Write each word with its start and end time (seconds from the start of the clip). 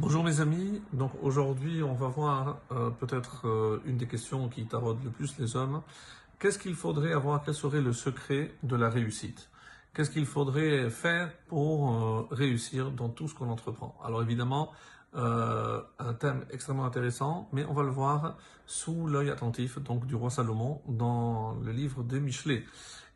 Bonjour 0.00 0.24
mes 0.24 0.40
amis, 0.40 0.80
donc 0.94 1.12
aujourd'hui 1.20 1.82
on 1.82 1.92
va 1.92 2.08
voir 2.08 2.60
euh, 2.72 2.88
peut-être 2.88 3.46
euh, 3.46 3.82
une 3.84 3.98
des 3.98 4.06
questions 4.06 4.48
qui 4.48 4.64
taraude 4.64 4.96
le 5.04 5.10
plus 5.10 5.38
les 5.38 5.56
hommes. 5.56 5.82
Qu'est-ce 6.38 6.58
qu'il 6.58 6.74
faudrait 6.74 7.12
avoir, 7.12 7.44
quel 7.44 7.52
serait 7.52 7.82
le 7.82 7.92
secret 7.92 8.54
de 8.62 8.76
la 8.76 8.88
réussite? 8.88 9.50
Qu'est-ce 9.92 10.10
qu'il 10.10 10.24
faudrait 10.24 10.88
faire 10.88 11.30
pour 11.48 11.92
euh, 11.92 12.26
réussir 12.30 12.92
dans 12.92 13.10
tout 13.10 13.28
ce 13.28 13.34
qu'on 13.34 13.50
entreprend? 13.50 13.94
Alors 14.02 14.22
évidemment, 14.22 14.72
un 15.12 16.14
thème 16.18 16.46
extrêmement 16.50 16.86
intéressant, 16.86 17.50
mais 17.52 17.66
on 17.66 17.74
va 17.74 17.82
le 17.82 17.90
voir 17.90 18.38
sous 18.64 19.06
l'œil 19.06 19.28
attentif 19.28 19.78
donc 19.80 20.06
du 20.06 20.14
roi 20.14 20.30
Salomon 20.30 20.80
dans 20.88 21.58
le 21.62 21.72
livre 21.72 22.04
de 22.04 22.18
Michelet. 22.18 22.64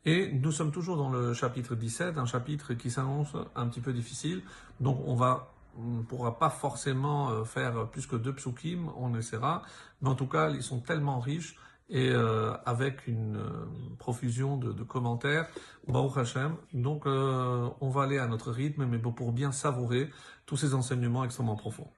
Et 0.05 0.31
nous 0.33 0.53
sommes 0.53 0.71
toujours 0.71 0.99
dans 0.99 1.09
le 1.09 1.33
chapitre 1.33 1.75
17, 1.77 2.19
un 2.19 2.27
chapitre 2.27 2.75
qui 2.75 2.91
s'annonce 2.91 3.33
un 3.57 3.69
petit 3.69 3.81
peu 3.81 3.95
difficile, 3.95 4.43
donc 4.81 5.01
on 5.07 5.15
va 5.15 5.54
on 5.79 5.99
ne 5.99 6.03
pourra 6.03 6.39
pas 6.39 6.51
forcément 6.51 7.31
euh, 7.31 7.45
faire 7.45 7.89
plus 7.89 8.07
que 8.07 8.17
deux 8.17 8.35
psukim, 8.35 8.91
on 8.97 9.15
essaiera, 9.15 9.63
mais 10.01 10.09
en 10.09 10.15
tout 10.15 10.27
cas, 10.27 10.51
ils 10.51 10.63
sont 10.63 10.81
tellement 10.81 11.21
riches 11.21 11.57
et 11.91 12.11
euh, 12.11 12.55
avec 12.65 13.07
une 13.07 13.37
euh, 13.37 13.67
profusion 13.99 14.57
de, 14.57 14.83
commentaires, 14.83 15.49
Baruch 15.87 16.17
Hashem. 16.17 16.57
Donc, 16.73 17.07
on 17.07 17.89
va 17.91 18.03
aller 18.03 18.19
à 18.19 18.27
notre 18.27 18.51
rythme, 18.51 18.87
mais 18.87 18.99
pour 18.99 19.33
bien 19.33 19.53
savourer 19.53 20.11
tous 20.47 20.57
ces 20.57 20.75
enseignements 20.75 21.25
extrêmement 21.25 21.57
profonds. 21.57 21.89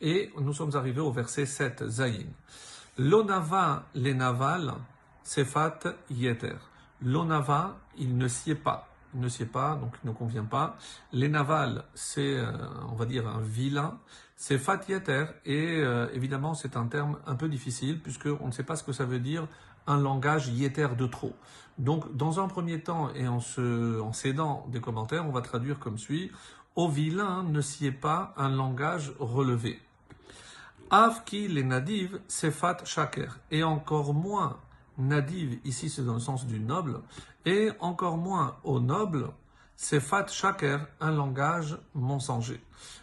Et 0.00 0.30
nous 0.38 0.52
sommes 0.52 0.74
arrivés 0.74 1.00
au 1.00 1.12
verset 1.12 1.46
7, 1.46 1.88
Zayin. 1.88 2.26
L'onava, 2.98 3.84
les 3.94 4.14
navals, 4.14 4.74
sefat 5.22 5.80
yeter. 6.10 6.56
L'onava, 7.02 7.76
il 7.98 8.16
ne 8.16 8.28
sied 8.28 8.54
pas 8.54 8.88
ne 9.18 9.28
sied 9.28 9.46
pas, 9.46 9.76
donc 9.76 9.94
il 10.02 10.08
ne 10.08 10.14
convient 10.14 10.44
pas. 10.44 10.76
Les 11.12 11.28
navals, 11.28 11.84
c'est, 11.94 12.36
euh, 12.36 12.50
on 12.90 12.94
va 12.94 13.06
dire, 13.06 13.28
un 13.28 13.40
vilain. 13.40 13.98
C'est 14.36 14.58
fatieter, 14.58 15.24
et 15.44 15.78
euh, 15.78 16.08
évidemment, 16.12 16.54
c'est 16.54 16.76
un 16.76 16.86
terme 16.86 17.18
un 17.26 17.36
peu 17.36 17.48
difficile, 17.48 18.00
puisqu'on 18.00 18.46
ne 18.46 18.52
sait 18.52 18.64
pas 18.64 18.76
ce 18.76 18.84
que 18.84 18.92
ça 18.92 19.04
veut 19.04 19.20
dire 19.20 19.48
un 19.86 19.98
langage 19.98 20.48
yéter 20.48 20.88
de 20.96 21.06
trop. 21.06 21.34
Donc, 21.78 22.14
dans 22.16 22.40
un 22.40 22.48
premier 22.48 22.80
temps, 22.80 23.10
et 23.14 23.28
en, 23.28 23.40
cédant 24.12 24.66
des 24.68 24.80
commentaires, 24.80 25.26
on 25.26 25.32
va 25.32 25.42
traduire 25.42 25.78
comme 25.78 25.98
suit 25.98 26.30
Au 26.74 26.88
vilain 26.88 27.44
ne 27.44 27.60
sied 27.60 27.92
pas 27.92 28.34
un 28.36 28.48
langage 28.48 29.12
relevé. 29.18 29.80
Avki 30.90 31.48
les 31.48 31.64
nadiv, 31.64 32.20
c'est 32.28 32.50
fat 32.50 32.78
shaker, 32.84 33.38
et 33.50 33.62
encore 33.62 34.14
moins 34.14 34.58
Nadiv, 34.98 35.58
ici 35.64 35.88
c'est 35.90 36.04
dans 36.04 36.14
le 36.14 36.20
sens 36.20 36.46
du 36.46 36.60
noble, 36.60 37.00
et 37.44 37.70
encore 37.80 38.16
moins 38.16 38.56
au 38.64 38.80
noble, 38.80 39.28
c'est 39.76 40.00
Fat 40.00 40.26
Shaker, 40.28 40.86
un 41.00 41.10
langage 41.10 41.78
mensonger. 41.94 42.60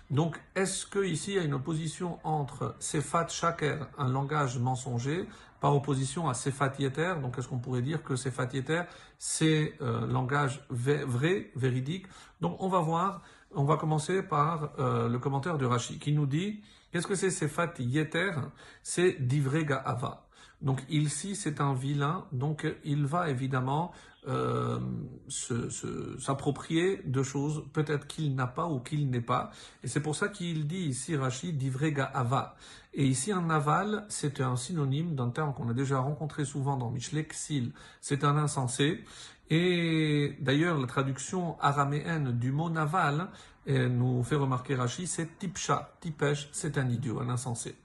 Donc, 0.10 0.40
est-ce 0.56 0.86
que 0.86 1.04
ici 1.04 1.32
il 1.32 1.36
y 1.38 1.40
a 1.40 1.44
une 1.44 1.54
opposition 1.54 2.20
entre 2.24 2.76
Sefat 2.80 3.28
Shaker, 3.30 3.88
un 3.98 4.10
langage 4.10 4.60
mensonger, 4.60 5.28
par 5.60 5.76
opposition 5.76 6.30
à 6.30 6.34
Sefat 6.34 6.74
Yeter? 6.78 7.16
Donc, 7.22 7.38
est-ce 7.38 7.48
qu'on 7.48 7.60
pourrait 7.60 7.82
dire 7.82 8.04
que 8.04 8.16
Sefat 8.16 8.50
Yeter, 8.54 8.84
c'est 9.18 9.76
euh, 9.82 10.06
langage 10.06 10.66
vrai, 10.70 11.52
véridique? 11.56 12.06
Donc, 12.42 12.58
on 12.60 12.68
va 12.68 12.80
voir, 12.80 13.22
on 13.56 13.64
va 13.64 13.78
commencer 13.78 14.22
par 14.22 14.74
euh, 14.78 15.08
le 15.08 15.20
commentaire 15.20 15.58
de 15.58 15.66
Rashi, 15.66 16.00
qui 16.00 16.12
nous 16.12 16.26
dit, 16.26 16.62
qu'est-ce 16.92 17.08
que 17.08 17.16
c'est 17.16 17.32
Sefat 17.32 17.74
Yeter? 17.80 18.32
C'est 18.84 19.14
Divrega 19.20 19.78
Ava. 19.78 20.23
Donc 20.64 20.82
ici, 20.90 21.36
c'est 21.36 21.60
un 21.62 21.74
vilain, 21.74 22.26
donc 22.32 22.66
il 22.86 23.06
va 23.06 23.30
évidemment 23.30 23.92
euh, 24.28 24.80
s'approprier 26.20 27.02
de 27.06 27.24
choses 27.24 27.64
peut-être 27.74 28.08
qu'il 28.08 28.36
n'a 28.36 28.48
pas 28.48 28.68
ou 28.68 28.80
qu'il 28.80 29.10
n'est 29.10 29.22
pas. 29.22 29.52
Et 29.84 29.88
c'est 29.88 30.02
pour 30.02 30.16
ça 30.16 30.30
qu'il 30.30 30.68
dit 30.68 30.86
ici, 30.86 31.16
Rachid, 31.16 31.58
divrega 31.58 32.06
ava. 32.06 32.56
Et 32.94 33.06
ici, 33.06 33.32
un 33.32 33.50
aval, 33.50 34.06
c'est 34.10 34.40
un 34.40 34.56
synonyme 34.56 35.16
d'un 35.16 35.30
terme 35.30 35.54
qu'on 35.54 35.70
a 35.70 35.74
déjà 35.74 36.00
rencontré 36.00 36.46
souvent 36.46 36.78
dans 36.78 36.90
Michelet, 36.90 37.26
xil. 37.26 37.72
C'est 38.02 38.24
un 38.24 38.38
insensé. 38.38 39.04
Et 39.50 40.36
d'ailleurs, 40.40 40.80
la 40.80 40.88
traduction 40.88 41.60
araméenne 41.60 42.32
du 42.32 42.52
mot 42.52 42.70
naval 42.70 43.28
nous 43.66 44.24
fait 44.24 44.36
remarquer 44.36 44.76
Rachid, 44.76 45.08
c'est 45.08 45.40
tipcha, 45.40 45.96
tipesh, 46.02 46.50
c'est 46.52 46.78
un 46.78 46.90
idiot, 46.90 47.20
un 47.20 47.30
insensé. 47.30 47.76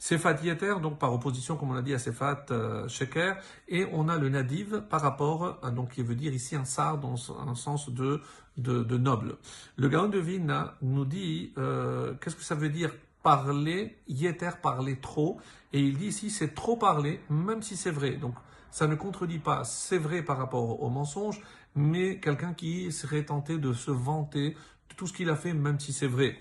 Sefat 0.00 0.38
Yeter, 0.42 0.76
donc 0.80 0.98
par 0.98 1.12
opposition, 1.12 1.56
comme 1.56 1.72
on 1.72 1.76
a 1.76 1.82
dit, 1.82 1.92
à 1.92 1.98
Sefat 1.98 2.46
euh, 2.50 2.88
Sheker, 2.88 3.36
et 3.68 3.86
on 3.92 4.08
a 4.08 4.16
le 4.16 4.30
Nadiv 4.30 4.80
par 4.88 5.02
rapport, 5.02 5.58
à, 5.62 5.70
donc 5.80 5.92
qui 5.92 6.02
veut 6.02 6.14
dire 6.14 6.34
ici 6.34 6.56
un 6.56 6.66
sar 6.66 6.98
dans 6.98 7.16
un 7.48 7.54
sens 7.54 7.88
de, 7.88 8.20
de, 8.58 8.98
noble. 8.98 9.38
Le 9.76 9.88
Gaon 9.88 10.08
de 10.08 10.18
Vina 10.18 10.76
nous 10.82 11.06
dit, 11.06 11.54
euh, 11.56 12.12
qu'est-ce 12.20 12.36
que 12.36 12.42
ça 12.42 12.54
veut 12.54 12.68
dire 12.68 12.92
parler, 13.22 13.96
Yeter 14.06 14.50
parler 14.62 14.96
trop, 15.00 15.40
et 15.72 15.80
il 15.80 15.96
dit 15.96 16.08
ici 16.08 16.28
c'est 16.28 16.54
trop 16.54 16.76
parler, 16.76 17.20
même 17.30 17.62
si 17.62 17.78
c'est 17.78 17.90
vrai. 17.90 18.10
Donc 18.10 18.34
ça 18.70 18.86
ne 18.88 18.94
contredit 18.94 19.38
pas, 19.38 19.64
c'est 19.64 19.96
vrai 19.96 20.22
par 20.22 20.36
rapport 20.36 20.82
au 20.82 20.90
mensonge, 20.90 21.40
mais 21.74 22.20
quelqu'un 22.20 22.52
qui 22.52 22.92
serait 22.92 23.24
tenté 23.24 23.56
de 23.56 23.72
se 23.72 23.90
vanter 23.90 24.50
de 24.50 24.94
tout 24.96 25.06
ce 25.06 25.14
qu'il 25.14 25.30
a 25.30 25.36
fait, 25.36 25.54
même 25.54 25.80
si 25.80 25.94
c'est 25.94 26.06
vrai. 26.06 26.36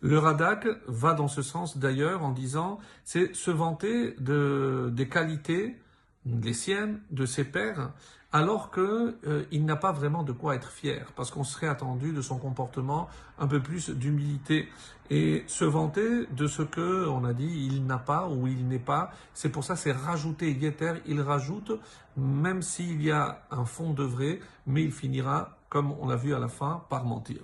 Le 0.00 0.18
Radak 0.18 0.66
va 0.88 1.14
dans 1.14 1.28
ce 1.28 1.42
sens 1.42 1.78
d'ailleurs 1.78 2.24
en 2.24 2.32
disant 2.32 2.80
c'est 3.04 3.32
se 3.32 3.52
vanter 3.52 4.16
de, 4.18 4.90
des 4.92 5.08
qualités, 5.08 5.76
des 6.24 6.54
siennes, 6.54 7.00
de 7.10 7.26
ses 7.26 7.44
pères, 7.44 7.92
alors 8.32 8.70
qu'il 8.70 8.82
euh, 8.82 9.44
n'a 9.52 9.76
pas 9.76 9.92
vraiment 9.92 10.22
de 10.22 10.32
quoi 10.32 10.54
être 10.54 10.70
fier, 10.70 11.12
parce 11.16 11.30
qu'on 11.30 11.44
serait 11.44 11.68
attendu 11.68 12.12
de 12.12 12.22
son 12.22 12.38
comportement 12.38 13.08
un 13.38 13.46
peu 13.46 13.60
plus 13.60 13.90
d'humilité 13.90 14.68
et 15.10 15.44
se 15.46 15.64
vanter 15.64 16.26
de 16.30 16.46
ce 16.46 16.62
que 16.62 17.06
on 17.06 17.24
a 17.24 17.34
dit 17.34 17.68
il 17.70 17.84
n'a 17.84 17.98
pas 17.98 18.28
ou 18.28 18.46
il 18.46 18.66
n'est 18.66 18.78
pas. 18.78 19.10
C'est 19.34 19.50
pour 19.50 19.64
ça 19.64 19.76
c'est 19.76 19.92
rajouter 19.92 20.50
yeter, 20.52 20.94
il 21.06 21.20
rajoute 21.20 21.72
même 22.16 22.62
s'il 22.62 23.02
y 23.02 23.10
a 23.10 23.42
un 23.50 23.66
fond 23.66 23.92
de 23.92 24.04
vrai, 24.04 24.40
mais 24.66 24.82
il 24.82 24.92
finira 24.92 25.58
comme 25.68 25.92
on 25.92 26.08
l'a 26.08 26.16
vu 26.16 26.34
à 26.34 26.38
la 26.38 26.48
fin 26.48 26.84
par 26.88 27.04
mentir. 27.04 27.40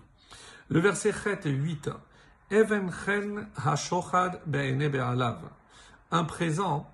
Le 0.71 0.81
verset 0.81 1.13
8 1.45 1.91
Even 2.51 2.91
hashochad 3.63 4.41
be'alav. 4.47 5.39
Un 6.11 6.25
présent 6.25 6.89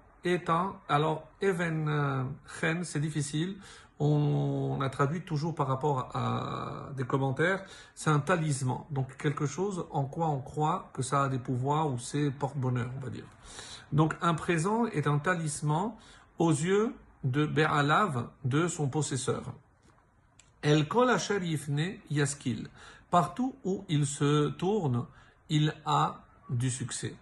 alors 0.88 1.28
even 1.42 2.28
chen, 2.60 2.84
c'est 2.84 3.00
difficile, 3.00 3.56
on 3.98 4.78
a 4.80 4.88
traduit 4.88 5.22
toujours 5.22 5.54
par 5.54 5.66
rapport 5.66 6.10
à 6.14 6.90
des 6.96 7.04
commentaires, 7.04 7.64
c'est 7.94 8.10
un 8.10 8.20
talisman, 8.20 8.80
donc 8.90 9.16
quelque 9.16 9.46
chose 9.46 9.86
en 9.90 10.04
quoi 10.04 10.28
on 10.28 10.40
croit 10.40 10.90
que 10.94 11.02
ça 11.02 11.24
a 11.24 11.28
des 11.28 11.38
pouvoirs 11.38 11.90
ou 11.90 11.98
c'est 11.98 12.30
porte-bonheur, 12.30 12.90
on 12.96 13.04
va 13.04 13.10
dire. 13.10 13.26
Donc 13.92 14.14
un 14.22 14.34
présent 14.34 14.86
est 14.86 15.06
un 15.06 15.18
talisman 15.18 15.92
aux 16.38 16.50
yeux 16.50 16.94
de 17.22 17.46
Be'alav, 17.46 18.28
de 18.44 18.66
son 18.68 18.88
possesseur. 18.88 19.42
El 20.62 20.88
kol 20.88 21.10
yifne 21.42 21.98
yaskil. 22.10 22.68
Partout 23.10 23.54
où 23.64 23.84
il 23.88 24.06
se 24.06 24.48
tourne, 24.48 25.06
il 25.48 25.74
a 25.84 26.24
du 26.48 26.70
succès. 26.70 27.14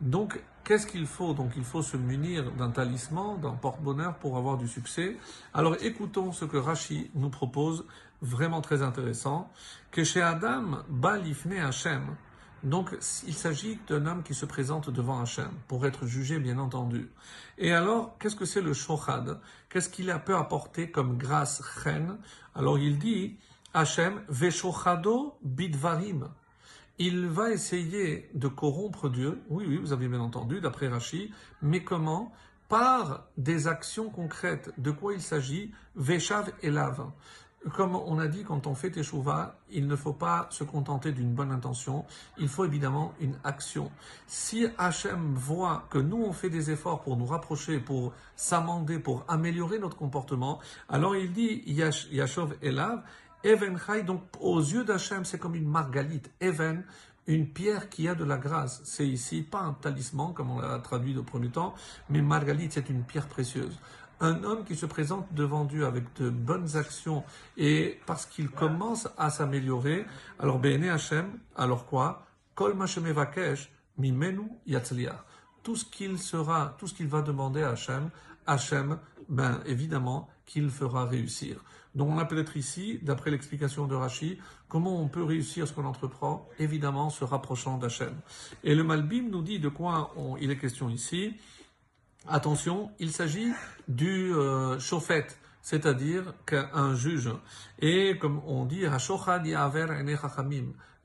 Donc, 0.00 0.40
qu'est-ce 0.64 0.86
qu'il 0.86 1.06
faut? 1.06 1.34
Donc, 1.34 1.52
il 1.56 1.64
faut 1.64 1.82
se 1.82 1.96
munir 1.96 2.52
d'un 2.52 2.70
talisman, 2.70 3.40
d'un 3.40 3.52
porte-bonheur 3.52 4.16
pour 4.18 4.36
avoir 4.36 4.56
du 4.56 4.68
succès. 4.68 5.16
Alors, 5.54 5.76
écoutons 5.80 6.32
ce 6.32 6.44
que 6.44 6.56
Rashi 6.56 7.10
nous 7.14 7.30
propose, 7.30 7.84
vraiment 8.22 8.60
très 8.60 8.82
intéressant. 8.82 9.50
Que 9.90 10.04
chez 10.04 10.22
Adam, 10.22 10.84
Balifne 10.88 11.58
Hachem. 11.58 12.16
Donc, 12.64 12.96
il 13.26 13.34
s'agit 13.34 13.78
d'un 13.88 14.06
homme 14.06 14.22
qui 14.22 14.34
se 14.34 14.44
présente 14.44 14.90
devant 14.90 15.20
Hachem 15.20 15.50
pour 15.68 15.86
être 15.86 16.06
jugé, 16.06 16.38
bien 16.38 16.58
entendu. 16.58 17.10
Et 17.56 17.72
alors, 17.72 18.16
qu'est-ce 18.18 18.36
que 18.36 18.44
c'est 18.44 18.60
le 18.60 18.72
shochad? 18.72 19.40
Qu'est-ce 19.68 19.88
qu'il 19.88 20.10
a 20.10 20.18
peut 20.18 20.36
apporter 20.36 20.90
comme 20.90 21.18
grâce 21.18 21.62
chen? 21.82 22.18
Alors, 22.54 22.78
il 22.78 22.98
dit 22.98 23.36
Hachem, 23.74 24.22
Veshochado 24.28 25.38
bidvarim 25.42 26.28
il 26.98 27.26
va 27.26 27.50
essayer 27.50 28.28
de 28.34 28.48
corrompre 28.48 29.08
Dieu. 29.08 29.40
Oui, 29.48 29.64
oui, 29.68 29.76
vous 29.76 29.92
avez 29.92 30.08
bien 30.08 30.20
entendu, 30.20 30.60
d'après 30.60 30.88
Rachi. 30.88 31.32
Mais 31.62 31.84
comment? 31.84 32.32
Par 32.68 33.26
des 33.36 33.68
actions 33.68 34.10
concrètes. 34.10 34.72
De 34.78 34.90
quoi 34.90 35.14
il 35.14 35.22
s'agit? 35.22 35.72
Veshav 35.96 36.52
et 36.62 36.70
lave. 36.70 37.06
Comme 37.74 37.96
on 37.96 38.18
a 38.20 38.28
dit, 38.28 38.44
quand 38.44 38.68
on 38.68 38.74
fait 38.74 38.90
Teshuvah, 38.90 39.58
il 39.70 39.88
ne 39.88 39.96
faut 39.96 40.12
pas 40.12 40.46
se 40.50 40.62
contenter 40.62 41.10
d'une 41.10 41.34
bonne 41.34 41.50
intention, 41.50 42.04
il 42.38 42.48
faut 42.48 42.64
évidemment 42.64 43.14
une 43.20 43.36
action. 43.42 43.90
Si 44.28 44.66
Hachem 44.78 45.34
voit 45.34 45.86
que 45.90 45.98
nous, 45.98 46.22
on 46.22 46.32
fait 46.32 46.50
des 46.50 46.70
efforts 46.70 47.00
pour 47.00 47.16
nous 47.16 47.26
rapprocher, 47.26 47.80
pour 47.80 48.12
s'amender, 48.36 49.00
pour 49.00 49.24
améliorer 49.26 49.80
notre 49.80 49.96
comportement, 49.96 50.60
alors 50.88 51.16
il 51.16 51.32
dit 51.32 51.64
Yashov 51.66 52.54
Elav, 52.62 53.02
Even 53.44 53.78
donc 54.04 54.22
aux 54.40 54.60
yeux 54.60 54.84
d'Hachem, 54.84 55.24
c'est 55.24 55.38
comme 55.38 55.54
une 55.54 55.68
margalite. 55.68 56.30
Even, 56.40 56.84
une 57.28 57.46
pierre 57.46 57.88
qui 57.88 58.08
a 58.08 58.14
de 58.14 58.24
la 58.24 58.38
grâce. 58.38 58.80
C'est 58.84 59.06
ici 59.06 59.42
pas 59.42 59.60
un 59.60 59.74
talisman, 59.74 60.32
comme 60.34 60.50
on 60.50 60.60
l'a 60.60 60.78
traduit 60.80 61.16
au 61.16 61.22
premier 61.22 61.50
temps, 61.50 61.74
mais 62.08 62.22
margalite, 62.22 62.72
c'est 62.72 62.88
une 62.88 63.04
pierre 63.04 63.28
précieuse. 63.28 63.78
Un 64.20 64.42
homme 64.42 64.64
qui 64.64 64.74
se 64.74 64.86
présente 64.86 65.32
devant 65.32 65.64
Dieu 65.64 65.86
avec 65.86 66.04
de 66.16 66.30
bonnes 66.30 66.76
actions 66.76 67.22
et 67.56 68.00
parce 68.06 68.26
qu'il 68.26 68.50
commence 68.50 69.08
à 69.16 69.30
s'améliorer, 69.30 70.06
alors 70.40 70.58
Béné 70.58 70.90
Hachem, 70.90 71.38
alors 71.54 71.86
quoi? 71.86 72.26
Kol 72.56 72.76
Vakesh, 72.76 73.70
mimenu 73.98 74.50
yatzliach. 74.66 75.22
Tout 75.62 75.76
ce 75.76 75.84
qu'il 75.84 76.18
sera, 76.18 76.74
tout 76.78 76.88
ce 76.88 76.94
qu'il 76.94 77.06
va 77.06 77.22
demander 77.22 77.62
à 77.62 77.70
Hachem, 77.70 78.10
Hachem, 78.46 78.98
ben 79.28 79.60
évidemment 79.66 80.28
qu'il 80.46 80.70
fera 80.70 81.06
réussir. 81.06 81.62
Donc 81.94 82.10
on 82.10 82.18
a 82.18 82.24
peut-être 82.24 82.56
ici, 82.56 82.98
d'après 83.02 83.30
l'explication 83.30 83.86
de 83.86 83.94
Rashi, 83.94 84.38
comment 84.68 85.00
on 85.00 85.08
peut 85.08 85.22
réussir 85.22 85.66
ce 85.66 85.72
qu'on 85.72 85.84
entreprend, 85.84 86.48
évidemment 86.58 87.06
en 87.06 87.10
se 87.10 87.24
rapprochant 87.24 87.78
d'Hachem. 87.78 88.14
Et 88.64 88.74
le 88.74 88.84
Malbim 88.84 89.30
nous 89.30 89.42
dit 89.42 89.58
de 89.58 89.68
quoi 89.68 90.14
il 90.40 90.50
est 90.50 90.58
question 90.58 90.88
ici. 90.88 91.34
Attention, 92.26 92.90
il 92.98 93.10
s'agit 93.12 93.52
du 93.88 94.32
euh, 94.34 94.78
c'est-à-dire 95.68 96.32
qu'un 96.46 96.94
juge, 96.94 97.28
et 97.78 98.16
comme 98.16 98.40
on 98.46 98.64
dit, 98.64 98.86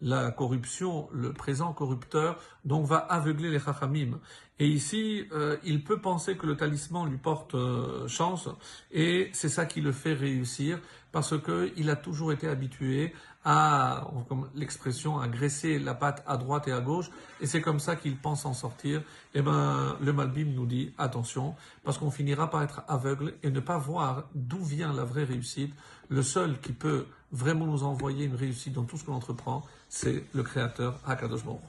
la 0.02 0.32
corruption, 0.32 1.10
le 1.12 1.34
présent 1.34 1.74
corrupteur, 1.74 2.40
donc 2.64 2.86
va 2.86 2.96
aveugler 2.98 3.52
les 3.52 3.60
chachamim. 3.60 4.22
Et 4.60 4.68
ici, 4.68 5.28
euh, 5.34 5.58
il 5.66 5.84
peut 5.84 6.00
penser 6.00 6.38
que 6.38 6.46
le 6.46 6.56
talisman 6.56 7.10
lui 7.10 7.18
porte 7.18 7.56
euh, 7.56 8.08
chance, 8.08 8.48
et 8.90 9.30
c'est 9.34 9.50
ça 9.50 9.66
qui 9.66 9.82
le 9.82 9.92
fait 9.92 10.14
réussir, 10.14 10.80
parce 11.14 11.36
qu'il 11.40 11.90
a 11.92 11.96
toujours 11.96 12.34
été 12.34 12.50
habitué 12.50 13.14
à, 13.46 14.08
comme 14.28 14.50
l'expression, 14.56 15.20
à 15.20 15.28
graisser 15.28 15.78
la 15.78 15.94
patte 15.94 16.24
à 16.26 16.38
droite 16.38 16.68
et 16.68 16.72
à 16.72 16.82
gauche, 16.82 17.10
et 17.40 17.46
c'est 17.46 17.62
comme 17.62 17.80
ça 17.80 17.96
qu'il 17.96 18.18
pense 18.18 18.46
en 18.46 18.54
sortir. 18.54 19.04
Eh 19.36 19.42
ben, 19.42 19.96
le 20.02 20.12
Malbim 20.12 20.54
nous 20.56 20.66
dit 20.66 20.92
attention, 20.98 21.56
parce 21.84 22.00
qu'on 22.00 22.10
finira 22.10 22.50
par 22.50 22.64
être 22.64 22.82
aveugle 22.88 23.36
et 23.44 23.52
ne 23.52 23.60
pas 23.60 23.78
voir 23.78 24.24
d'où 24.34 24.64
vient 24.64 24.92
la 24.92 25.04
vraie 25.04 25.24
réussite. 25.24 25.74
Le 26.10 26.24
seul 26.24 26.60
qui 26.60 26.74
peut 26.74 27.06
vraiment 27.32 27.68
nous 27.68 27.84
envoyer 27.84 28.26
une 28.26 28.36
réussite 28.36 28.74
dans 28.74 28.84
tout 28.84 28.98
ce 28.98 29.06
qu'on 29.06 29.14
entreprend, 29.14 29.64
c'est 29.90 30.26
le 30.34 30.42
Créateur 30.42 31.00
Hakadosh 31.06 31.46
Baruch 31.46 31.62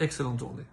Excellente 0.00 0.38
journée. 0.38 0.64